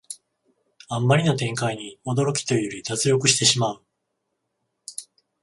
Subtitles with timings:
[0.89, 3.83] あんまりな展開に驚きというより脱力してしまう